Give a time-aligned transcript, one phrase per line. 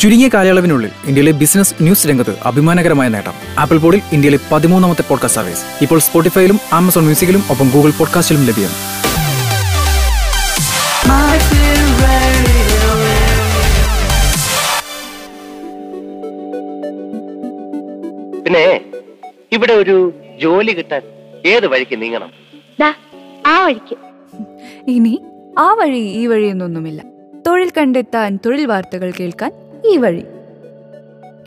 [0.00, 3.32] ചുരുങ്ങിയ കാലയളവിനുള്ളിൽ ഇന്ത്യയിലെ ബിസിനസ് ന്യൂസ് രംഗത്ത് അഭിമാനകരമായ നേട്ടം.
[3.58, 8.72] ആപ്പിൾ പോഡിൽ ഇന്ത്യയിലെ പതിമൂന്നാമത്തെ പോഡ്കാസ്റ്റ് സർവീസ് ഇപ്പോൾ സ്പോട്ടിഫൈയിലും ആമസോൺ മ്യൂസിക്കിലും ഒപ്പം ഗൂഗിൾ പോഡ്കാസ്റ്റിലും ലഭ്യം.
[18.44, 18.80] പിന്നെ
[19.52, 20.12] ഇവിടെ ഒരു
[20.42, 21.02] ജോലി കിട്ടാൻ
[21.46, 22.30] ഏത് വഴിക്ക് നീങ്ങണം?
[22.80, 22.94] ദാ
[23.46, 23.96] ആ വഴിക്ക്.
[24.90, 25.22] ഇനി
[25.58, 27.02] ആ വഴി ഈ വഴി എന്നൊന്നുമില്ല
[27.46, 29.52] തൊഴിൽ കണ്ടെത്താൻ തൊഴിൽ വാർത്തകൾ കേൾക്കാൻ
[29.86, 30.24] ഈ വഴി.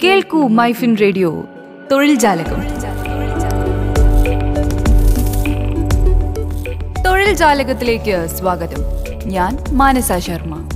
[0.03, 1.45] കേൾക്കൂ മൈഫിൻ റേഡിയോ
[1.91, 2.61] തൊഴിൽ ജാലകം.
[7.05, 8.83] തൊഴിൽ ജാലകത്തിലേക്ക് സ്വാഗതം.
[9.25, 10.69] ഞാൻ Manasa Sharma.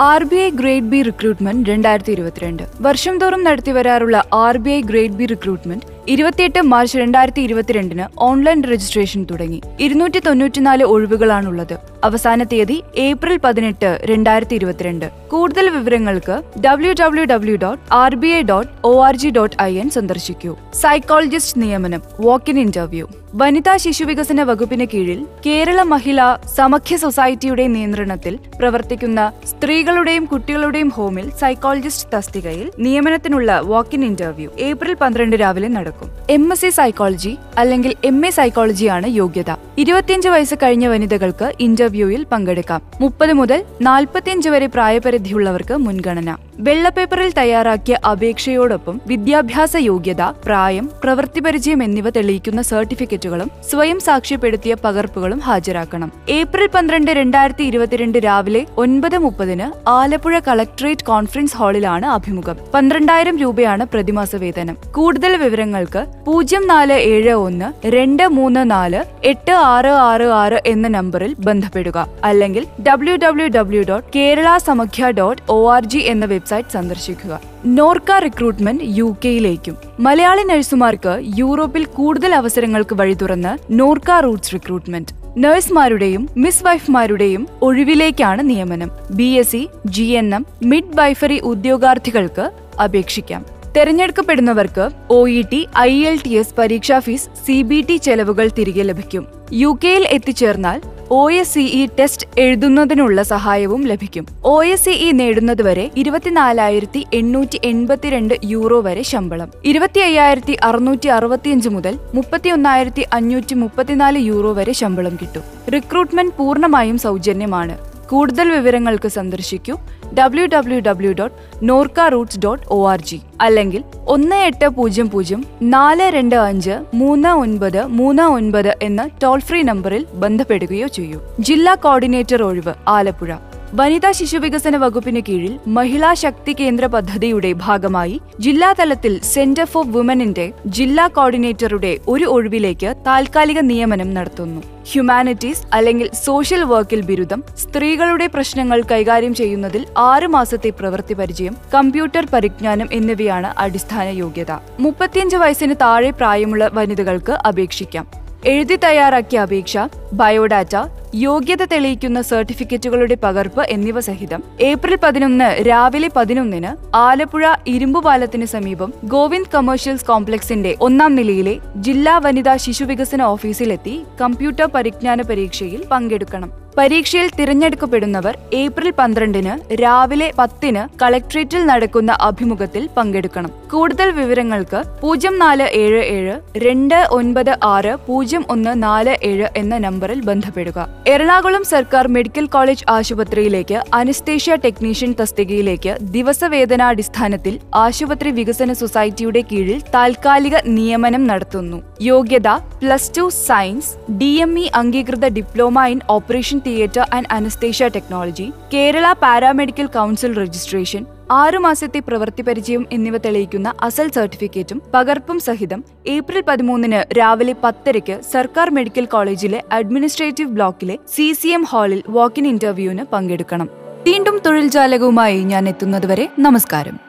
[0.00, 2.62] R B I grade B recruitment രണ്ടായിരത്തി ഇരുപത്തിരണ്ട്.
[2.80, 8.62] വർഷം തോറും നടത്തി വരാറുള്ള R B I grade B recruitment ഇരുപത്തിയെട്ട് മാർച്ച് രണ്ടായിരത്തി ഇരുപത്തിരണ്ടിന് ഓൺലൈൻ
[8.62, 9.60] രജിസ്ട്രേഷൻ തുടങ്ങി.
[9.80, 11.78] ഇരുന്നൂറ്റി തൊണ്ണൂറ്റിനാല് ഒഴിവുകളാണുള്ളത്.
[12.04, 18.42] അവസാന തീയതി ഏപ്രിൽ പതിനെട്ട് രണ്ടായിരത്തി ഇരുപത്തിരണ്ട് കൂടുതൽ വിവരങ്ങൾക്ക് W W W dot R B I
[18.42, 20.56] dot O R G dot I N സന്ദർശിക്കൂ.
[20.74, 29.32] സൈക്കോളജിസ്റ്റ് നിയമനം വാക്ക് ഇൻ ഇന്റർവ്യൂ വനിതാ ശിശുവികസന വകുപ്പിന് കീഴിൽ കേരള മഹിളാ സമഖ്യ സൊസൈറ്റിയുടെ നിയന്ത്രണത്തിൽ പ്രവർത്തിക്കുന്ന
[29.46, 35.89] സ്ത്രീകളുടെയും കുട്ടികളുടെയും ഹോമിൽ സൈക്കോളജിസ്റ്റ് തസ്തികയിൽ നിയമനത്തിനുള്ള വാക്ക് ഇൻ ഇന്റർവ്യൂ ഏപ്രിൽ പന്ത്രണ്ട് രാവിലെ നടക്കും.
[36.30, 39.56] എം എസ് സി സൈക്കോളജി അല്ലെങ്കിൽ എം എ സൈക്കോളജിയാണ് യോഗ്യത.
[39.78, 42.82] ഇരുപത്തിയഞ്ച് വയസ്സ് കഴിഞ്ഞ വനിതകൾക്ക് ഇന്റർവ്യൂവിൽ പങ്കെടുക്കാം.
[43.00, 46.36] മുപ്പത് മുതൽ നാൽപ്പത്തിയഞ്ച് വരെ പ്രായപരിധിയുള്ളവർക്ക് മുൻഗണന.
[46.58, 56.12] വെള്ളപ്പേപ്പറിൽ തയ്യാറാക്കിയ അപേക്ഷയോടൊപ്പം വിദ്യാഭ്യാസ യോഗ്യത പ്രായം പ്രവൃത്തി പരിചയം എന്നിവ തെളിയിക്കുന്ന സർട്ടിഫിക്കറ്റുകളും സ്വയം സാക്ഷ്യപ്പെടുത്തിയ പകർപ്പുകളും ഹാജരാക്കണം.
[56.28, 62.56] ഏപ്രിൽ പന്ത്രണ്ട് രണ്ടായിരത്തി ഇരുപത്തിരണ്ട് രാവിലെ ഒൻപത് മുപ്പതിന് ആലപ്പുഴ കളക്ടറേറ്റ് കോൺഫറൻസ് ഹാളിലാണ് അഭിമുഖം.
[62.74, 64.76] പന്ത്രണ്ടായിരം രൂപയാണ് പ്രതിമാസ വേതനം.
[64.94, 65.36] കൂടുതൽ
[65.80, 72.08] വിവരങ്ങൾക്ക് പൂജ്യം നാല് ഏഴ് ഒന്ന് രണ്ട് മൂന്ന് നാല് എട്ട് ആറ് ആറ് ആറ് എന്ന നമ്പറിൽ ബന്ധപ്പെടുക.
[72.24, 77.40] അല്ലെങ്കിൽ W W W dot Kerala Samakhya dot O R G എന്ന വെബ്സൈറ്റ് സന്ദർശിക്കുക.
[77.66, 79.76] നോർക്ക റിക്രൂട്ട്മെന്റ് യു കെയിലേക്കും.
[80.00, 85.12] മലയാളി നഴ്സുമാർക്ക് യൂറോപ്പിൽ കൂടുതൽ അവസരങ്ങൾക്ക് വഴി തുറന്ന് നോർക്ക റൂട്ട്സ് റിക്രൂട്ട്മെന്റ്.
[85.36, 88.90] നഴ്സുമാരുടെയും മിസ് വൈഫ്മാരുടെയും ഒഴിവിലേക്കാണ് നിയമനം.
[89.10, 90.46] B S C G N M
[90.96, 92.50] midwifery ഉദ്യോഗാർത്ഥികൾക്ക്
[92.84, 93.59] അപേക്ഷിക്കാം.
[93.76, 98.82] തെരഞ്ഞെടുക്കപ്പെടുന്നവർക്ക് O E T I L T S പരീക്ഷാ ഫീസ് സി ബി ടി ചെലവുകൾ തിരികെ
[98.82, 99.26] ലഭിക്കും.
[99.52, 104.26] യു കെയിൽ എത്തിച്ചേർന്നാൽ ഒ എസ് ഇ ടെസ്റ്റ് എഴുതുന്നതിനുള്ള സഹായവും ലഭിക്കും.
[104.44, 109.50] ഒ എസ് ഇ നേടുന്നതുവരെ ഇരുപത്തിനാലായിരത്തി എണ്ണൂറ്റി എൺപത്തിരണ്ട് യൂറോ വരെ ശമ്പളം.
[109.64, 115.42] ഇരുപത്തി അയ്യായിരത്തി അറുന്നൂറ്റി അറുപത്തിയഞ്ച് മുതൽ മുപ്പത്തി ഒന്നായിരത്തി അഞ്ഞൂറ്റി മുപ്പത്തിനാല് യൂറോ വരെ ശമ്പളം കിട്ടും.
[115.74, 117.76] റിക്രൂട്ട്മെന്റ് പൂർണമായും സൗജന്യമാണ്.
[118.08, 119.74] കൂടുതൽ വിവരങ്ങൾക്ക് സന്ദർശിക്കൂ.
[120.14, 125.44] W W W dot NORKA Roots dot O R G അല്ലെങ്കിൽ ഒന്ന് എട്ട് പൂജ്യം പൂജ്യം
[125.62, 131.20] നാല് രണ്ട് അഞ്ച് മൂന്ന് ഒൻപത് മൂന്ന് ഒൻപത് എന്ന ടോൾ ഫ്രീ നമ്പറിൽ ബന്ധപ്പെടുകയോ ചെയ്യൂ.
[131.40, 133.30] ജില്ലാ കോർഡിനേറ്റർ ഒഴിവ് ആലപ്പുഴ.
[133.74, 141.98] വനിതാ ശിശുവികസന വകുപ്പിന് കീഴിൽ മഹിളാ ശക്തി കേന്ദ്ര പദ്ധതിയുടെ ഭാഗമായി ജില്ലാതലത്തിൽ സെന്റർ ഫോർ വുമനിന്റെ ജില്ലാ കോർഡിനേറ്ററുടെ
[142.08, 144.60] ഒരു ഒഴിവിലേക്ക് താൽക്കാലിക നിയമനം നടത്തുന്നു.
[144.92, 152.88] ഹ്യൂമാനിറ്റീസ് അല്ലെങ്കിൽ സോഷ്യൽ വർക്കിൽ ബിരുദം സ്ത്രീകളുടെ പ്രശ്നങ്ങൾ കൈകാര്യം ചെയ്യുന്നതിൽ ആറ് മാസത്തെ പ്രവൃത്തി പരിചയം കമ്പ്യൂട്ടർ പരിജ്ഞാനം
[152.92, 154.52] എന്നിവയാണ് അടിസ്ഥാന യോഗ്യത.
[154.80, 158.06] മുപ്പത്തിയഞ്ച് വയസ്സിന് താഴെ പ്രായമുള്ള വനിതകൾക്ക് അപേക്ഷിക്കാം.
[158.46, 159.78] എഴുതി തയ്യാറാക്കിയ അപേക്ഷ
[160.12, 160.76] ബയോഡാറ്റ
[161.14, 170.06] യോഗ്യത തെളിയിക്കുന്ന സർട്ടിഫിക്കറ്റുകളുടെ പകർപ്പ് എന്നിവ സഹിതം ഏപ്രിൽ പതിനൊന്ന് രാവിലെ പതിനൊന്നിന് ആലപ്പുഴ ഇരുമ്പുപാലത്തിന് സമീപം ഗോവിന്ദ് കമേഴ്ഷ്യൽസ്
[170.06, 176.50] കോംപ്ലക്സിന്റെ ഒന്നാം നിലയിലെ ജില്ലാ വനിതാ ശിശുവികസന ഓഫീസിലെത്തി കമ്പ്യൂട്ടർ പരിജ്ഞാന പരീക്ഷയിൽ പങ്കെടുക്കണം.
[176.78, 183.59] പരീക്ഷയിൽ തിരഞ്ഞെടുക്കപ്പെടുന്നവർ ഏപ്രിൽ പന്ത്രണ്ടിന് രാവിലെ പത്തിന് കളക്ട്രേറ്റിൽ നടക്കുന്ന അഭിമുഖത്തിൽ പങ്കെടുക്കണം.
[183.72, 190.20] കൂടുതൽ വിവരങ്ങൾക്ക് പൂജ്യം നാല് ഏഴ് ഏഴ് രണ്ട് ഒൻപത് ആറ് പൂജ്യം ഒന്ന് നാല് ഏഴ് എന്ന നമ്പറിൽ
[190.28, 190.78] ബന്ധപ്പെടുക.
[191.12, 197.54] എറണാകുളം സർക്കാർ മെഡിക്കൽ കോളേജ് ആശുപത്രിയിലേക്ക് അനസ്തേഷ്യ ടെക്നീഷ്യൻ തസ്തികയിലേക്ക് ദിവസവേതനാടിസ്ഥാനത്തിൽ
[197.84, 201.80] ആശുപത്രി വികസന സൊസൈറ്റിയുടെ കീഴിൽ താൽക്കാലിക നിയമനം നടത്തുന്നു.
[202.02, 202.48] യോഗ്യത
[202.82, 209.06] plus two science D M E അംഗീകൃത diploma in operation theatre and anaesthesia technology Kerala
[209.24, 217.18] paramedical council registration ആറു മാസത്തെ പ്രവൃത്തി പരിചയം എന്നിവ തെളിയിക്കുന്ന അസൽ സർട്ടിഫിക്കറ്റും പകർപ്പും സഹിതം ഏപ്രിൽ പതിമൂന്നിന്
[217.18, 223.68] രാവിലെ പത്തരയ്ക്ക് സർക്കാർ മെഡിക്കൽ കോളേജിലെ അഡ്മിനിസ്ട്രേറ്റീവ് ബ്ലോക്കിലെ സി സി എം ഹാളിൽ വാക്കിൻ ഇന്റർവ്യൂവിന് പങ്കെടുക്കണം.
[224.06, 227.00] വീണ്ടും തൊഴിൽ ജാലകവുമായി ഞാൻ എത്തുന്നതുവരെ നമസ്കാരം.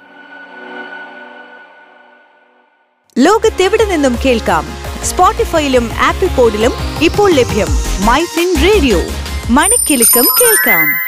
[3.18, 4.66] ലോകത്തെവിടെ നിന്നും കേൾക്കാം?
[5.04, 6.72] സ്പോട്ടിഫൈയിലും ആപ്പിൾ പോഡിലും
[7.04, 7.68] ഇപ്പോൾ ലഭ്യം
[8.06, 8.98] മൈ ഫിൻ റേഡിയോ.
[9.50, 11.01] മണിക്കെലക്കം കേൾക്കാം.